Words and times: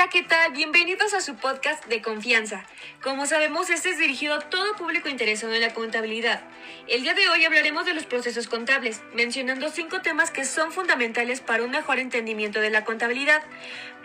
Hola, 0.00 0.08
¿qué 0.08 0.22
tal? 0.22 0.52
Bienvenidos 0.52 1.12
a 1.12 1.20
su 1.20 1.36
podcast 1.36 1.84
de 1.84 2.00
confianza. 2.00 2.64
Como 3.02 3.26
sabemos, 3.26 3.68
este 3.68 3.90
es 3.90 3.98
dirigido 3.98 4.32
a 4.32 4.38
todo 4.38 4.74
público 4.74 5.10
interesado 5.10 5.52
en 5.52 5.60
la 5.60 5.74
contabilidad. 5.74 6.42
El 6.88 7.02
día 7.02 7.12
de 7.12 7.28
hoy 7.28 7.44
hablaremos 7.44 7.84
de 7.84 7.92
los 7.92 8.06
procesos 8.06 8.48
contables, 8.48 9.02
mencionando 9.12 9.68
cinco 9.68 10.00
temas 10.00 10.30
que 10.30 10.46
son 10.46 10.72
fundamentales 10.72 11.42
para 11.42 11.64
un 11.64 11.72
mejor 11.72 11.98
entendimiento 11.98 12.62
de 12.62 12.70
la 12.70 12.82
contabilidad. 12.86 13.42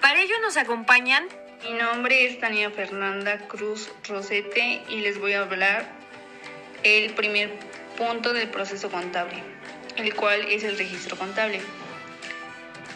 Para 0.02 0.20
ello 0.20 0.36
nos 0.41 0.57
acompañan... 0.57 1.29
Mi 1.63 1.71
nombre 1.71 2.25
es 2.25 2.41
Tania 2.41 2.71
Fernanda 2.71 3.48
Cruz 3.48 3.89
Rosete 4.05 4.84
y 4.89 4.98
les 4.98 5.18
voy 5.18 5.32
a 5.32 5.43
hablar 5.43 5.88
el 6.84 7.14
primer 7.14 7.54
punto 7.98 8.34
del 8.34 8.50
proceso 8.50 8.91
contable, 8.91 9.41
el 9.96 10.14
cual 10.14 10.41
es 10.50 10.66
el 10.66 10.77
registro 10.77 11.16
contable. 11.16 11.62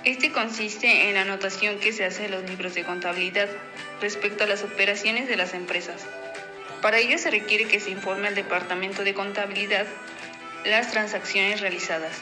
Este 0.05 0.31
consiste 0.31 1.09
en 1.09 1.15
la 1.15 1.21
anotación 1.23 1.77
que 1.79 1.91
se 1.91 2.05
hace 2.05 2.25
en 2.25 2.31
los 2.31 2.49
libros 2.49 2.73
de 2.73 2.85
contabilidad 2.85 3.49
respecto 3.99 4.45
a 4.45 4.47
las 4.47 4.63
operaciones 4.63 5.27
de 5.27 5.35
las 5.35 5.53
empresas. 5.53 6.05
Para 6.81 6.99
ello 6.99 7.17
se 7.17 7.29
requiere 7.29 7.65
que 7.65 7.81
se 7.81 7.91
informe 7.91 8.29
al 8.29 8.35
Departamento 8.35 9.03
de 9.03 9.13
Contabilidad 9.13 9.85
las 10.63 10.91
transacciones 10.91 11.59
realizadas. 11.59 12.21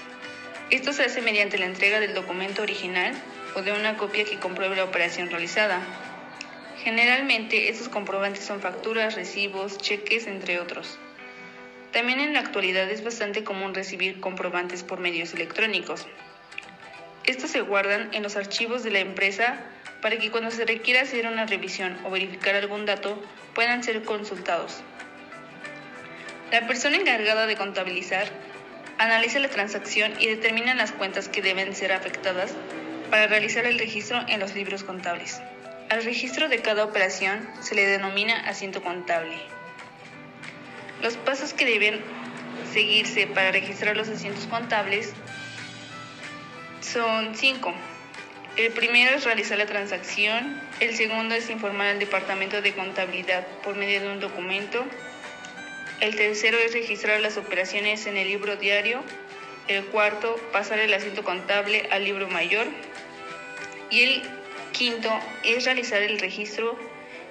Esto 0.71 0.91
se 0.91 1.03
hace 1.03 1.21
mediante 1.21 1.59
la 1.59 1.67
entrega 1.67 1.99
del 1.99 2.15
documento 2.15 2.63
original 2.63 3.13
o 3.55 3.61
de 3.61 3.71
una 3.71 3.95
copia 3.95 4.25
que 4.25 4.39
compruebe 4.39 4.75
la 4.75 4.83
operación 4.83 5.29
realizada. 5.29 5.79
Generalmente 6.83 7.69
estos 7.69 7.89
comprobantes 7.89 8.43
son 8.43 8.59
facturas, 8.59 9.13
recibos, 9.13 9.77
cheques, 9.77 10.25
entre 10.25 10.59
otros. 10.59 10.97
También 11.91 12.19
en 12.19 12.33
la 12.33 12.39
actualidad 12.39 12.89
es 12.89 13.03
bastante 13.03 13.43
común 13.43 13.75
recibir 13.75 14.19
comprobantes 14.19 14.83
por 14.83 14.99
medios 14.99 15.33
electrónicos, 15.35 16.07
estos 17.27 17.51
se 17.51 17.61
guardan 17.61 18.09
en 18.13 18.23
los 18.23 18.37
archivos 18.37 18.83
de 18.83 18.89
la 18.89 18.99
empresa 18.99 19.59
para 20.01 20.17
que 20.17 20.31
cuando 20.31 20.49
se 20.49 20.65
requiera 20.65 21.01
hacer 21.01 21.27
una 21.27 21.45
revisión 21.45 21.97
o 22.05 22.09
verificar 22.09 22.55
algún 22.55 22.85
dato 22.85 23.21
puedan 23.53 23.83
ser 23.83 24.03
consultados. 24.03 24.81
La 26.51 26.65
persona 26.67 26.95
encargada 26.95 27.45
de 27.45 27.57
contabilizar 27.57 28.29
analiza 28.97 29.39
la 29.39 29.49
transacción 29.49 30.13
y 30.19 30.27
determina 30.27 30.73
las 30.73 30.93
cuentas 30.93 31.27
que 31.27 31.41
deben 31.41 31.75
ser 31.75 31.91
afectadas 31.91 32.53
para 33.09 33.27
realizar 33.27 33.65
el 33.65 33.77
registro 33.77 34.23
en 34.29 34.39
los 34.39 34.55
libros 34.55 34.85
contables. 34.85 35.41
Al 35.89 36.05
registro 36.05 36.47
de 36.47 36.61
cada 36.61 36.85
operación 36.85 37.45
se 37.59 37.75
le 37.75 37.85
denomina 37.85 38.47
asiento 38.47 38.81
contable. 38.81 39.37
Los 41.01 41.17
pasos 41.17 41.53
que 41.53 41.65
deben 41.65 42.01
seguirse 42.71 43.27
para 43.27 43.51
registrar 43.51 43.97
los 43.97 44.07
asientos 44.07 44.45
contables 44.47 45.13
son 46.97 47.35
cinco. 47.35 47.75
El 48.55 48.71
primero 48.71 49.15
es 49.15 49.23
realizar 49.23 49.55
la 49.59 49.67
transacción, 49.67 50.59
el 50.79 50.95
segundo 50.95 51.35
es 51.35 51.47
informar 51.51 51.89
al 51.89 51.99
departamento 51.99 52.59
de 52.63 52.73
contabilidad 52.73 53.45
por 53.63 53.75
medio 53.75 54.01
de 54.01 54.07
un 54.07 54.19
documento, 54.19 54.83
el 56.01 56.15
tercero 56.15 56.57
es 56.57 56.73
registrar 56.73 57.19
las 57.19 57.37
operaciones 57.37 58.07
en 58.07 58.17
el 58.17 58.27
libro 58.27 58.55
diario, 58.55 59.03
el 59.67 59.85
cuarto 59.85 60.37
pasar 60.51 60.79
el 60.79 60.91
asiento 60.91 61.23
contable 61.23 61.87
al 61.91 62.03
libro 62.03 62.29
mayor 62.29 62.65
y 63.91 64.01
el 64.01 64.23
quinto 64.71 65.11
es 65.43 65.65
realizar 65.65 66.01
el 66.01 66.17
registro 66.17 66.79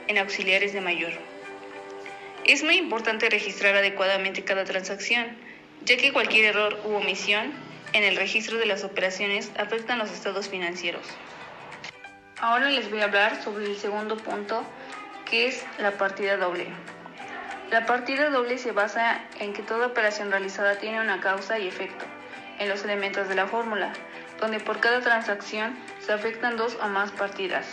en 0.07 0.19
auxiliares 0.19 0.75
de 0.75 0.81
mayor. 0.81 1.13
Es 2.45 2.63
muy 2.63 2.77
importante 2.77 3.29
registrar 3.31 3.75
adecuadamente 3.75 4.45
cada 4.45 4.65
transacción, 4.65 5.27
ya 5.85 5.97
que 5.97 6.13
cualquier 6.13 6.45
error 6.45 6.81
u 6.85 6.95
omisión 6.95 7.53
en 7.93 8.05
el 8.05 8.17
registro 8.17 8.59
de 8.59 8.67
las 8.67 8.85
operaciones 8.85 9.51
afectan 9.59 9.99
los 9.99 10.11
estados 10.11 10.49
financieros. 10.49 11.07
Ahora 12.39 12.69
les 12.69 12.91
voy 12.91 13.01
a 13.01 13.05
hablar 13.05 13.43
sobre 13.43 13.67
el 13.67 13.77
segundo 13.77 14.17
punto, 14.17 14.63
que 15.25 15.49
es 15.49 15.65
la 15.79 15.93
partida 15.93 16.37
doble. 16.37 16.67
La 17.71 17.87
partida 17.87 18.31
doble 18.31 18.59
se 18.59 18.73
basa 18.73 19.23
en 19.41 19.53
que 19.53 19.63
toda 19.63 19.87
operación 19.87 20.31
realizada 20.31 20.77
tiene 20.77 21.01
una 21.01 21.21
causa 21.21 21.59
y 21.59 21.67
efecto 21.67 22.05
en 22.59 22.69
los 22.69 22.85
elementos 22.85 23.29
de 23.29 23.35
la 23.35 23.47
fórmula, 23.47 23.93
donde 24.41 24.61
por 24.61 24.81
cada 24.81 25.01
transacción 25.01 25.77
se 26.01 26.13
afectan 26.13 26.57
dos 26.57 26.77
o 26.83 26.89
más 26.89 27.11
partidas. 27.11 27.67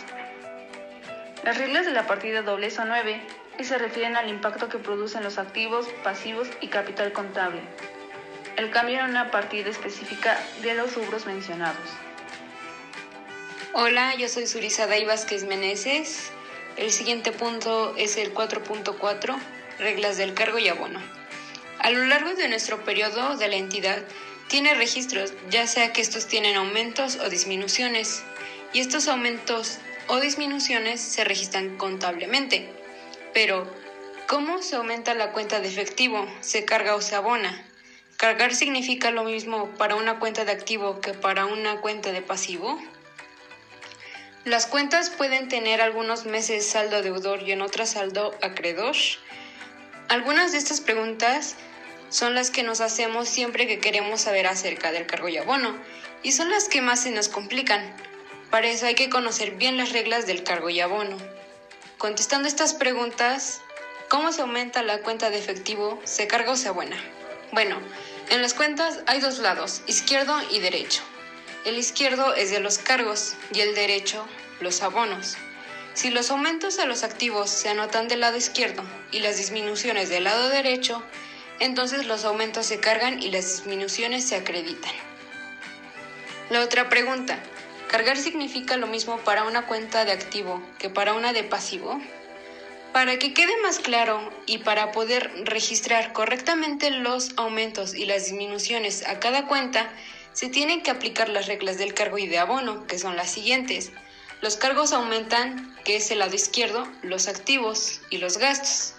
Las 1.44 1.58
reglas 1.58 1.84
de 1.84 1.92
la 1.92 2.06
partida 2.06 2.42
doble 2.42 2.70
son 2.70 2.88
nueve 2.88 3.20
y 3.58 3.64
se 3.64 3.78
refieren 3.78 4.16
al 4.16 4.28
impacto 4.28 4.68
que 4.68 4.78
producen 4.78 5.22
los 5.22 5.38
activos, 5.38 5.86
pasivos 6.02 6.48
y 6.60 6.68
capital 6.68 7.12
contable 7.12 7.60
el 8.56 8.70
cambio 8.70 9.00
en 9.00 9.10
una 9.10 9.30
partida 9.30 9.68
específica 9.68 10.40
de 10.62 10.74
los 10.74 10.94
rubros 10.94 11.26
mencionados. 11.26 11.88
Hola, 13.72 14.14
yo 14.14 14.28
soy 14.28 14.46
Surizada 14.46 14.96
y 14.96 15.04
Vázquez 15.04 15.44
Meneses. 15.44 16.30
El 16.76 16.92
siguiente 16.92 17.32
punto 17.32 17.94
es 17.96 18.16
el 18.16 18.32
4.4, 18.32 19.36
reglas 19.78 20.16
del 20.16 20.34
cargo 20.34 20.58
y 20.58 20.68
abono. 20.68 21.00
A 21.80 21.90
lo 21.90 22.04
largo 22.06 22.34
de 22.34 22.48
nuestro 22.48 22.84
periodo 22.84 23.36
de 23.36 23.48
la 23.48 23.56
entidad 23.56 23.98
tiene 24.48 24.74
registros, 24.74 25.32
ya 25.50 25.66
sea 25.66 25.92
que 25.92 26.00
estos 26.00 26.26
tienen 26.26 26.56
aumentos 26.56 27.16
o 27.16 27.28
disminuciones, 27.28 28.22
y 28.72 28.80
estos 28.80 29.08
aumentos 29.08 29.78
o 30.06 30.20
disminuciones 30.20 31.00
se 31.00 31.24
registran 31.24 31.76
contablemente. 31.76 32.68
Pero, 33.32 33.66
¿cómo 34.28 34.62
se 34.62 34.76
aumenta 34.76 35.14
la 35.14 35.32
cuenta 35.32 35.60
de 35.60 35.68
efectivo? 35.68 36.28
¿Se 36.40 36.64
carga 36.64 36.94
o 36.94 37.00
se 37.00 37.16
abona? 37.16 37.64
¿Cargar 38.16 38.54
significa 38.54 39.10
lo 39.10 39.24
mismo 39.24 39.68
para 39.76 39.96
una 39.96 40.18
cuenta 40.18 40.44
de 40.44 40.52
activo 40.52 41.00
que 41.00 41.14
para 41.14 41.46
una 41.46 41.80
cuenta 41.80 42.12
de 42.12 42.22
pasivo? 42.22 42.80
Las 44.44 44.66
cuentas 44.66 45.10
pueden 45.10 45.48
tener 45.48 45.80
algunos 45.80 46.24
meses 46.24 46.66
saldo 46.66 47.02
deudor 47.02 47.42
y 47.42 47.52
en 47.52 47.62
otras 47.62 47.90
saldo 47.92 48.34
acreedor. 48.42 48.94
Algunas 50.08 50.52
de 50.52 50.58
estas 50.58 50.80
preguntas 50.80 51.56
son 52.08 52.34
las 52.34 52.50
que 52.50 52.62
nos 52.62 52.80
hacemos 52.80 53.28
siempre 53.28 53.66
que 53.66 53.80
queremos 53.80 54.20
saber 54.20 54.46
acerca 54.46 54.92
del 54.92 55.06
cargo 55.06 55.28
y 55.28 55.38
abono 55.38 55.76
y 56.22 56.32
son 56.32 56.50
las 56.50 56.68
que 56.68 56.82
más 56.82 57.00
se 57.00 57.10
nos 57.10 57.28
complican. 57.28 57.82
Para 58.50 58.68
eso 58.68 58.86
hay 58.86 58.94
que 58.94 59.10
conocer 59.10 59.52
bien 59.52 59.76
las 59.76 59.92
reglas 59.92 60.26
del 60.26 60.44
cargo 60.44 60.70
y 60.70 60.80
abono. 60.80 61.16
Contestando 61.98 62.46
estas 62.46 62.74
preguntas, 62.74 63.60
¿cómo 64.08 64.30
se 64.30 64.42
aumenta 64.42 64.82
la 64.82 64.98
cuenta 64.98 65.30
de 65.30 65.38
efectivo? 65.38 66.00
¿Se 66.04 66.26
carga 66.26 66.52
o 66.52 66.56
se 66.56 66.68
abona? 66.68 66.96
Bueno, 67.54 67.78
en 68.30 68.42
las 68.42 68.52
cuentas 68.52 68.98
hay 69.06 69.20
dos 69.20 69.38
lados, 69.38 69.82
izquierdo 69.86 70.36
y 70.50 70.58
derecho. 70.58 71.04
El 71.64 71.78
izquierdo 71.78 72.34
es 72.34 72.50
de 72.50 72.58
los 72.58 72.78
cargos 72.78 73.36
y 73.52 73.60
el 73.60 73.76
derecho 73.76 74.26
los 74.58 74.82
abonos. 74.82 75.36
Si 75.92 76.10
los 76.10 76.32
aumentos 76.32 76.80
a 76.80 76.86
los 76.86 77.04
activos 77.04 77.48
se 77.48 77.68
anotan 77.68 78.08
del 78.08 78.18
lado 78.18 78.36
izquierdo 78.36 78.82
y 79.12 79.20
las 79.20 79.36
disminuciones 79.36 80.08
del 80.08 80.24
lado 80.24 80.48
derecho, 80.48 81.00
entonces 81.60 82.06
los 82.06 82.24
aumentos 82.24 82.66
se 82.66 82.80
cargan 82.80 83.22
y 83.22 83.30
las 83.30 83.44
disminuciones 83.58 84.24
se 84.24 84.34
acreditan. 84.34 84.92
La 86.50 86.60
otra 86.60 86.88
pregunta, 86.88 87.38
¿cargar 87.86 88.16
significa 88.16 88.76
lo 88.76 88.88
mismo 88.88 89.18
para 89.18 89.44
una 89.44 89.66
cuenta 89.66 90.04
de 90.04 90.10
activo 90.10 90.60
que 90.80 90.90
para 90.90 91.14
una 91.14 91.32
de 91.32 91.44
pasivo? 91.44 92.00
Para 92.94 93.18
que 93.18 93.34
quede 93.34 93.60
más 93.60 93.80
claro 93.80 94.32
y 94.46 94.58
para 94.58 94.92
poder 94.92 95.28
registrar 95.46 96.12
correctamente 96.12 96.92
los 96.92 97.30
aumentos 97.36 97.92
y 97.92 98.04
las 98.04 98.26
disminuciones 98.26 99.04
a 99.04 99.18
cada 99.18 99.48
cuenta, 99.48 99.90
se 100.32 100.48
tienen 100.48 100.80
que 100.80 100.92
aplicar 100.92 101.28
las 101.28 101.48
reglas 101.48 101.76
del 101.76 101.92
cargo 101.92 102.18
y 102.18 102.28
de 102.28 102.38
abono, 102.38 102.86
que 102.86 103.00
son 103.00 103.16
las 103.16 103.32
siguientes. 103.32 103.90
Los 104.42 104.56
cargos 104.56 104.92
aumentan, 104.92 105.76
que 105.84 105.96
es 105.96 106.12
el 106.12 106.20
lado 106.20 106.36
izquierdo, 106.36 106.86
los 107.02 107.26
activos 107.26 108.00
y 108.10 108.18
los 108.18 108.38
gastos, 108.38 108.94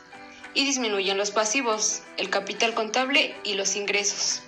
y 0.54 0.66
disminuyen 0.66 1.18
los 1.18 1.32
pasivos, 1.32 2.02
el 2.18 2.30
capital 2.30 2.74
contable 2.74 3.34
y 3.46 3.54
los 3.54 3.78
ingresos. 3.78 4.42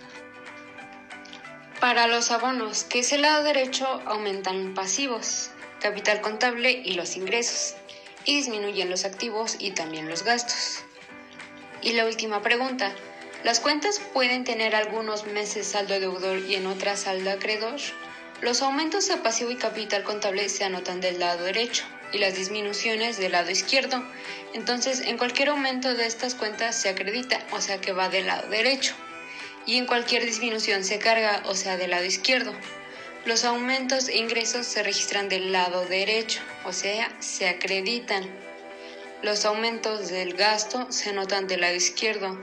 Para 1.79 2.07
los 2.07 2.31
abonos, 2.31 2.83
que 2.83 2.99
es 2.99 3.13
el 3.13 3.21
lado 3.21 3.45
derecho, 3.45 4.01
aumentan 4.07 4.73
pasivos, 4.73 5.51
capital 5.79 6.19
contable 6.19 6.81
y 6.83 6.95
los 6.95 7.15
ingresos 7.15 7.75
y 8.27 8.35
disminuyen 8.35 8.91
los 8.91 9.05
activos 9.05 9.55
y 9.57 9.71
también 9.71 10.07
los 10.07 10.23
gastos. 10.23 10.83
Y 11.81 11.93
la 11.93 12.05
última 12.05 12.41
pregunta, 12.43 12.91
¿las 13.43 13.59
cuentas 13.59 13.99
pueden 14.13 14.43
tener 14.43 14.75
algunos 14.75 15.25
meses 15.25 15.65
saldo 15.65 15.99
deudor 15.99 16.39
y 16.39 16.55
en 16.55 16.67
otras 16.67 16.99
saldo 16.99 17.31
acreedor? 17.31 17.79
Los 18.41 18.61
aumentos 18.61 19.09
a 19.09 19.23
pasivo 19.23 19.49
y 19.49 19.55
capital 19.55 20.03
contable 20.03 20.49
se 20.49 20.65
anotan 20.65 21.01
del 21.01 21.19
lado 21.19 21.45
derecho 21.45 21.85
y 22.11 22.17
las 22.17 22.35
disminuciones 22.35 23.17
del 23.17 23.31
lado 23.31 23.49
izquierdo. 23.49 24.03
Entonces, 24.53 25.01
en 25.01 25.17
cualquier 25.17 25.49
aumento 25.49 25.93
de 25.93 26.05
estas 26.05 26.35
cuentas 26.35 26.75
se 26.75 26.89
acredita, 26.89 27.39
o 27.51 27.61
sea 27.61 27.79
que 27.79 27.93
va 27.93 28.09
del 28.09 28.27
lado 28.27 28.49
derecho. 28.49 28.93
Y 29.65 29.77
en 29.77 29.85
cualquier 29.85 30.25
disminución 30.25 30.83
se 30.83 30.99
carga, 30.99 31.43
o 31.45 31.55
sea, 31.55 31.77
del 31.77 31.91
lado 31.91 32.05
izquierdo. 32.05 32.53
Los 33.25 33.43
aumentos 33.43 34.07
e 34.07 34.17
ingresos 34.17 34.65
se 34.65 34.83
registran 34.83 35.29
del 35.29 35.51
lado 35.51 35.85
derecho, 35.85 36.41
o 36.65 36.73
sea, 36.73 37.11
se 37.19 37.49
acreditan. 37.49 38.23
Los 39.21 39.45
aumentos 39.45 40.09
del 40.09 40.33
gasto 40.33 40.91
se 40.91 41.09
anotan 41.09 41.47
del 41.47 41.61
lado 41.61 41.75
izquierdo, 41.75 42.37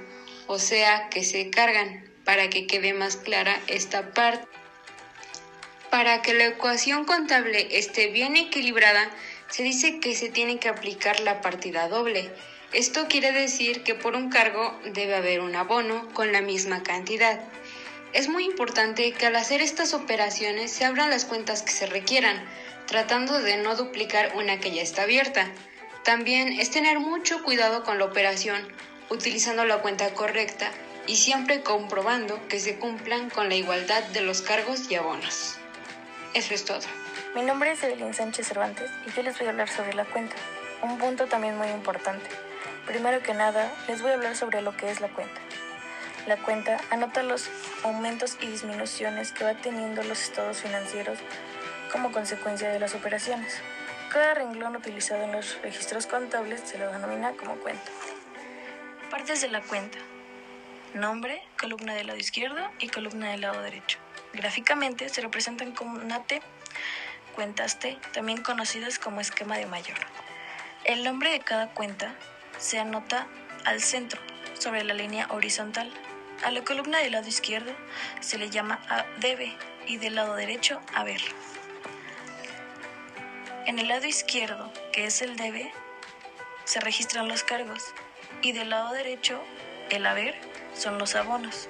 o 0.47 0.59
sea, 0.59 1.09
que 1.09 1.25
se 1.25 1.51
cargan, 1.51 2.11
para 2.25 2.51
que 2.51 2.67
quede 2.67 2.93
más 2.93 3.17
clara 3.17 3.59
esta 3.67 4.13
parte. 4.13 4.47
Para 5.91 6.23
que 6.23 6.35
la 6.35 6.47
ecuación 6.47 7.05
contable 7.05 7.79
esté 7.79 8.09
bien 8.09 8.37
equilibrada, 8.37 9.09
se 9.49 9.63
dice 9.63 10.01
que 10.01 10.15
se 10.15 10.29
tiene 10.29 10.59
que 10.59 10.69
aplicar 10.69 11.21
la 11.21 11.41
partida 11.41 11.89
doble. 11.89 12.31
Esto 12.73 13.07
quiere 13.09 13.31
decir 13.31 13.85
que 13.85 13.95
por 13.95 14.17
un 14.17 14.31
cargo 14.31 14.77
debe 14.87 15.15
haber 15.15 15.41
un 15.41 15.55
abono 15.55 16.09
con 16.13 16.33
la 16.33 16.41
misma 16.41 16.83
cantidad. 16.83 17.41
Es 18.15 18.29
muy 18.29 18.45
importante 18.45 19.11
que 19.11 19.27
al 19.27 19.35
hacer 19.35 19.61
estas 19.61 19.93
operaciones 19.93 20.71
se 20.71 20.85
abran 20.85 21.11
las 21.11 21.25
cuentas 21.25 21.63
que 21.63 21.73
se 21.73 21.87
requieran, 21.87 22.41
tratando 22.87 23.41
de 23.41 23.57
no 23.57 23.75
duplicar 23.75 24.37
una 24.37 24.61
que 24.61 24.71
ya 24.71 24.83
está 24.83 25.03
abierta. 25.03 25.49
También 26.05 26.61
es 26.61 26.71
tener 26.71 27.01
mucho 27.01 27.43
cuidado 27.43 27.83
con 27.83 27.99
la 27.99 28.05
operación, 28.05 28.69
utilizando 29.11 29.65
la 29.65 29.79
cuenta 29.79 30.15
correcta 30.15 30.71
y 31.09 31.17
siempre 31.17 31.63
comprobando 31.63 32.47
que 32.47 32.61
se 32.61 32.79
cumplan 32.79 33.31
con 33.31 33.49
la 33.49 33.57
igualdad 33.57 34.05
de 34.05 34.21
los 34.21 34.43
cargos 34.43 34.89
y 34.89 34.95
abonos. 34.95 35.57
Eso 36.35 36.55
es 36.55 36.65
todo. 36.65 36.87
Mi 37.35 37.43
nombre 37.43 37.73
es 37.73 37.83
Evelyn 37.83 38.15
Sánchez 38.15 38.47
Cervantes 38.47 38.93
y 39.09 39.11
yo 39.11 39.25
les 39.25 39.37
voy 39.37 39.49
a 39.49 39.51
hablar 39.51 39.69
sobre 39.69 39.93
la 39.93 40.05
cuenta, 40.05 40.37
un 40.83 40.99
punto 40.99 41.27
también 41.27 41.59
muy 41.59 41.67
importante. 41.67 42.31
Primero 42.87 43.21
que 43.25 43.35
nada, 43.35 43.75
les 43.89 44.03
voy 44.03 44.13
a 44.13 44.15
hablar 44.15 44.37
sobre 44.37 44.63
lo 44.63 44.77
que 44.77 44.89
es 44.89 45.01
la 45.01 45.09
cuenta. 45.09 45.41
La 46.27 46.39
cuenta 46.39 46.81
anota 46.91 47.23
los 47.23 47.51
aumentos 47.83 48.39
y 48.41 48.47
disminuciones 48.47 49.33
que 49.33 49.45
va 49.45 49.55
teniendo 49.55 50.03
los 50.03 50.23
estados 50.23 50.63
financieros 50.63 51.19
como 51.93 52.13
consecuencia 52.13 52.71
de 52.71 52.81
las 52.81 52.95
operaciones. 52.95 53.61
Cada 54.11 54.33
renglón 54.33 54.75
utilizado 54.75 55.23
en 55.25 55.33
los 55.33 55.61
registros 55.61 56.07
contables 56.07 56.63
se 56.65 56.79
lo 56.79 56.91
denomina 56.91 57.33
como 57.33 57.57
cuenta. 57.57 57.91
Partes 59.11 59.43
de 59.43 59.49
la 59.49 59.61
cuenta. 59.61 59.99
Nombre, 60.95 61.43
columna 61.61 61.95
del 61.95 62.07
lado 62.07 62.19
izquierdo 62.19 62.71
y 62.79 62.89
columna 62.89 63.31
del 63.31 63.43
lado 63.43 63.61
derecho. 63.61 63.99
Gráficamente 64.33 65.11
se 65.11 65.21
representan 65.21 65.73
como 65.73 65.99
una 65.99 66.23
T, 66.23 66.41
cuentas 67.35 67.79
T, 67.79 67.99
también 68.13 68.43
conocidas 68.43 68.99
como 68.99 69.21
esquema 69.21 69.59
de 69.59 69.67
mayor. 69.67 69.99
El 70.85 71.05
nombre 71.05 71.31
de 71.31 71.41
cada 71.41 71.69
cuenta 71.69 72.15
se 72.59 72.79
anota 72.79 73.27
al 73.65 73.81
centro, 73.83 74.21
sobre 74.59 74.85
la 74.85 74.95
línea 74.95 75.27
horizontal. 75.31 75.93
A 76.43 76.51
la 76.51 76.63
columna 76.63 76.99
del 76.99 77.13
lado 77.13 77.29
izquierdo 77.29 77.73
se 78.21 78.39
le 78.39 78.51
llama 78.51 78.81
a 78.89 79.05
debe 79.21 79.57
y 79.87 79.97
del 79.99 80.17
lado 80.17 80.35
derecho 80.35 80.81
haber. 80.95 81.21
En 83.67 83.79
el 83.79 83.89
lado 83.89 84.07
izquierdo, 84.07 84.71
que 84.93 85.07
es 85.07 85.23
el 85.23 85.37
debe, 85.37 85.73
se 86.65 86.81
registran 86.81 87.29
los 87.29 87.45
cargos 87.45 87.83
y 88.43 88.53
del 88.53 88.71
lado 88.71 88.93
derecho, 88.93 89.43
el 89.91 90.05
haber, 90.05 90.35
son 90.77 90.99
los 90.99 91.15
abonos. 91.15 91.69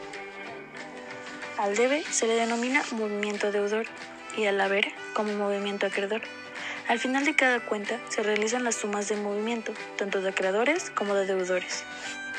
Al 1.58 1.76
debe 1.76 2.02
se 2.10 2.26
le 2.26 2.34
denomina 2.34 2.82
movimiento 2.90 3.52
deudor 3.52 3.86
y 4.36 4.46
al 4.46 4.60
haber 4.60 4.92
como 5.14 5.32
movimiento 5.34 5.86
acreedor. 5.86 6.22
Al 6.88 6.98
final 6.98 7.24
de 7.24 7.36
cada 7.36 7.60
cuenta 7.60 8.00
se 8.08 8.22
realizan 8.22 8.64
las 8.64 8.74
sumas 8.74 9.08
de 9.08 9.16
movimiento, 9.16 9.72
tanto 9.96 10.20
de 10.20 10.30
acreedores 10.30 10.90
como 10.90 11.14
de 11.14 11.26
deudores. 11.26 11.84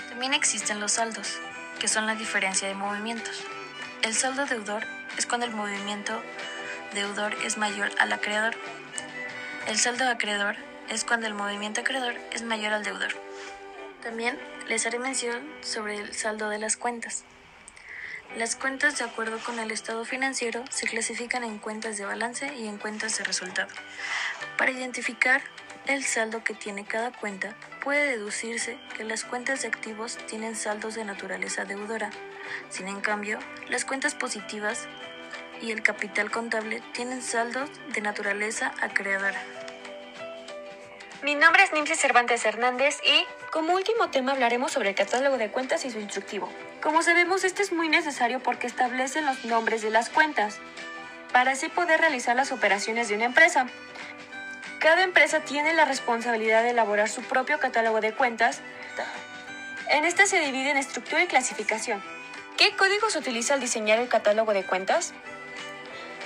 También 0.10 0.33
existen 0.33 0.80
los 0.80 0.94
saldos, 0.94 1.39
que 1.80 1.88
son 1.88 2.06
la 2.06 2.16
diferencia 2.16 2.68
de 2.68 2.75
movimientos. 2.75 3.44
El 4.01 4.13
saldo 4.13 4.45
deudor 4.45 4.83
es 5.18 5.25
cuando 5.25 5.45
el 5.45 5.54
movimiento 5.54 6.22
deudor 6.94 7.33
es 7.44 7.57
mayor 7.57 7.92
al 8.00 8.13
acreedor. 8.13 8.56
El 9.68 9.77
saldo 9.77 10.07
acreedor 10.07 10.56
es 10.89 11.04
cuando 11.04 11.27
el 11.27 11.33
movimiento 11.33 11.81
acreedor 11.81 12.16
es 12.31 12.44
mayor 12.44 12.74
al 12.74 12.83
deudor. 12.83 13.13
También 14.04 14.39
les 14.68 14.86
haré 14.86 15.00
mención 15.00 15.42
sobre 15.62 15.98
el 15.98 16.13
saldo 16.13 16.50
de 16.50 16.60
las 16.60 16.77
cuentas. 16.77 17.24
Las 18.38 18.56
cuentas, 18.56 18.98
de 18.98 19.06
acuerdo 19.06 19.39
con 19.39 19.60
el 19.60 19.72
estado 19.72 20.04
financiero, 20.04 20.63
se 20.69 20.88
clasifican 20.88 21.44
en 21.44 21.57
cuentas 21.57 21.98
de 21.98 22.06
balance 22.06 22.54
y 22.56 22.68
en 22.68 22.77
cuentas 22.77 23.18
de 23.18 23.24
resultado. 23.24 23.69
Para 24.57 24.72
identificar 24.72 25.42
el 25.87 26.03
saldo 26.03 26.43
que 26.43 26.53
tiene 26.53 26.85
cada 26.85 27.11
cuenta, 27.11 27.55
puede 27.83 28.17
deducirse 28.17 28.77
que 28.95 29.03
las 29.03 29.23
cuentas 29.23 29.61
de 29.61 29.67
activos 29.67 30.17
tienen 30.27 30.55
saldos 30.55 30.95
de 30.95 31.05
naturaleza 31.05 31.65
deudora. 31.65 32.09
Sin 32.69 32.87
en 32.87 33.01
cambio, 33.01 33.39
las 33.69 33.85
cuentas 33.85 34.15
positivas 34.15 34.87
y 35.61 35.71
el 35.71 35.83
capital 35.83 36.31
contable 36.31 36.81
tienen 36.93 37.21
saldos 37.21 37.69
de 37.93 38.01
naturaleza 38.01 38.73
acreedora. 38.81 39.41
Mi 41.23 41.33
nombre 41.33 41.63
es 41.63 41.73
Nimce 41.73 41.95
Cervantes 41.95 42.45
Hernández 42.45 42.99
y 43.03 43.25
como 43.51 43.73
último 43.73 44.09
tema 44.11 44.33
hablaremos 44.33 44.71
sobre 44.71 44.89
el 44.89 44.95
catálogo 44.95 45.38
de 45.38 45.49
cuentas 45.49 45.85
y 45.85 45.91
su 45.91 45.99
instructivo. 45.99 46.49
Como 46.83 47.01
sabemos, 47.01 47.43
este 47.43 47.63
es 47.63 47.71
muy 47.71 47.89
necesario 47.89 48.41
porque 48.41 48.67
establece 48.67 49.21
los 49.21 49.43
nombres 49.45 49.81
de 49.81 49.89
las 49.89 50.09
cuentas, 50.09 50.59
para 51.33 51.51
así 51.51 51.67
poder 51.67 51.99
realizar 51.99 52.35
las 52.35 52.51
operaciones 52.51 53.09
de 53.09 53.15
una 53.15 53.25
empresa. 53.25 53.67
Cada 54.85 55.01
empresa 55.01 55.39
tiene 55.39 55.73
la 55.73 55.85
responsabilidad 55.85 56.61
de 56.61 56.69
elaborar 56.69 57.09
su 57.09 57.23
propio 57.23 57.59
catálogo 57.59 58.01
de 58.01 58.13
cuentas. 58.13 58.61
En 59.89 60.05
este 60.05 60.27
se 60.27 60.39
divide 60.39 60.69
en 60.69 60.77
estructura 60.77 61.23
y 61.23 61.25
clasificación. 61.25 62.03
¿Qué 62.55 62.75
códigos 62.75 63.15
utiliza 63.15 63.55
al 63.55 63.61
diseñar 63.61 63.97
el 63.97 64.09
catálogo 64.09 64.53
de 64.53 64.63
cuentas? 64.63 65.15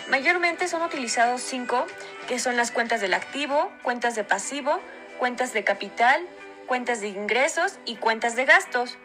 Mayormente 0.09 0.67
son 0.67 0.81
utilizados 0.81 1.39
cinco, 1.39 1.88
que 2.27 2.38
son 2.38 2.57
las 2.57 2.71
cuentas 2.71 3.00
del 3.00 3.13
activo, 3.13 3.71
cuentas 3.81 4.15
de 4.15 4.25
pasivo, 4.25 4.81
cuentas 5.19 5.53
de 5.53 5.63
capital, 5.63 6.27
cuentas 6.67 7.00
de 7.00 7.07
ingresos 7.07 7.79
y 7.85 7.95
cuentas 7.95 8.35
de 8.35 8.44
gastos. 8.44 8.97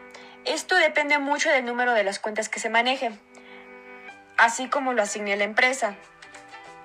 Esto 0.45 0.75
depende 0.75 1.19
mucho 1.19 1.49
del 1.49 1.65
número 1.65 1.93
de 1.93 2.03
las 2.03 2.19
cuentas 2.19 2.49
que 2.49 2.59
se 2.59 2.71
manejen, 2.71 3.21
así 4.37 4.67
como 4.67 4.95
lo 4.95 5.03
asigne 5.03 5.37
la 5.37 5.45
empresa. 5.45 5.95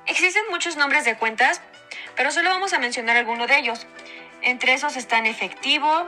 Existen 0.06 0.44
muchos 0.52 0.78
nombres 0.78 1.04
de 1.04 1.18
cuentas, 1.18 1.64
pero 2.20 2.34
solo 2.34 2.50
vamos 2.50 2.74
a 2.74 2.80
mencionar 2.80 3.16
algunos 3.16 3.48
de 3.48 3.60
ellos. 3.60 3.88
Entre 4.42 4.74
esos 4.74 4.98
están 4.98 5.26
efectivo, 5.26 6.06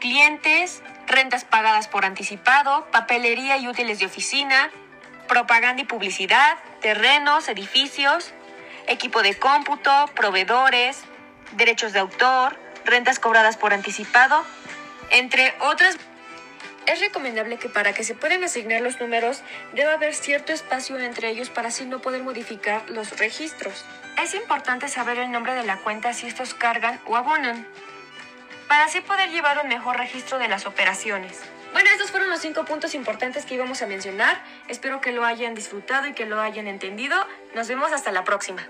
clientes, 0.00 0.82
rentas 1.06 1.44
pagadas 1.44 1.88
por 1.88 2.06
anticipado, 2.06 2.86
papelería 2.90 3.58
y 3.58 3.68
útiles 3.68 3.98
de 3.98 4.06
oficina, 4.06 4.70
propaganda 5.28 5.82
y 5.82 5.84
publicidad, 5.84 6.56
terrenos, 6.80 7.50
edificios, 7.50 8.32
equipo 8.86 9.20
de 9.20 9.38
cómputo, 9.38 10.06
proveedores, 10.14 11.02
derechos 11.52 11.92
de 11.92 11.98
autor, 11.98 12.58
rentas 12.86 13.18
cobradas 13.18 13.58
por 13.58 13.74
anticipado, 13.74 14.42
entre 15.10 15.54
otras. 15.60 15.98
Es 16.86 17.00
recomendable 17.00 17.58
que 17.58 17.68
para 17.68 17.92
que 17.92 18.04
se 18.04 18.14
puedan 18.14 18.42
asignar 18.44 18.80
los 18.80 19.00
números 19.00 19.42
deba 19.72 19.94
haber 19.94 20.14
cierto 20.14 20.52
espacio 20.52 20.98
entre 20.98 21.28
ellos 21.30 21.48
para 21.48 21.68
así 21.68 21.84
no 21.84 22.02
poder 22.02 22.22
modificar 22.22 22.88
los 22.90 23.18
registros. 23.18 23.84
Es 24.22 24.34
importante 24.34 24.88
saber 24.88 25.18
el 25.18 25.30
nombre 25.30 25.54
de 25.54 25.64
la 25.64 25.78
cuenta 25.78 26.12
si 26.12 26.26
estos 26.26 26.54
cargan 26.54 27.00
o 27.06 27.16
abonan, 27.16 27.66
para 28.68 28.84
así 28.84 29.00
poder 29.00 29.30
llevar 29.30 29.60
un 29.62 29.68
mejor 29.68 29.96
registro 29.96 30.38
de 30.38 30.48
las 30.48 30.66
operaciones. 30.66 31.40
Bueno, 31.72 31.88
estos 31.90 32.10
fueron 32.10 32.28
los 32.28 32.40
cinco 32.40 32.64
puntos 32.64 32.94
importantes 32.94 33.46
que 33.46 33.54
íbamos 33.54 33.80
a 33.80 33.86
mencionar. 33.86 34.42
Espero 34.68 35.00
que 35.00 35.12
lo 35.12 35.24
hayan 35.24 35.54
disfrutado 35.54 36.06
y 36.06 36.12
que 36.12 36.26
lo 36.26 36.40
hayan 36.40 36.66
entendido. 36.66 37.16
Nos 37.54 37.68
vemos 37.68 37.92
hasta 37.92 38.12
la 38.12 38.24
próxima. 38.24 38.68